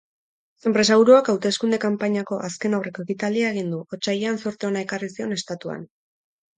Enpresaburuak 0.69 1.29
hauteskunde-kanpainako 1.33 2.41
azken-aurreko 2.49 3.05
ekitaldia 3.07 3.55
egin 3.57 3.73
du, 3.77 3.85
otsailean 4.01 4.45
zorte 4.47 4.73
ona 4.75 4.87
ekarri 4.89 5.15
zion 5.17 5.41
estatuan. 5.41 5.91